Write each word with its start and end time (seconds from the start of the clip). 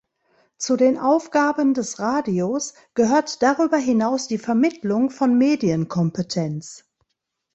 Zu 0.57 0.77
den 0.77 0.97
Aufgaben 0.97 1.75
des 1.75 1.99
Radios 1.99 2.73
gehört 2.95 3.43
darüber 3.43 3.77
hinaus 3.77 4.27
die 4.27 4.39
Vermittlung 4.39 5.11
von 5.11 5.37
Medienkompetenz. 5.37 6.85